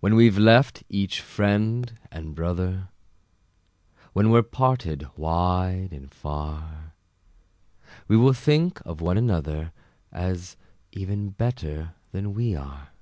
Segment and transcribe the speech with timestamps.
[0.00, 2.88] When we've left each friend and brother,
[4.14, 6.94] When we're parted wide and far,
[8.08, 9.72] We will think of one another,
[10.10, 10.56] As
[10.92, 12.92] even better than we are.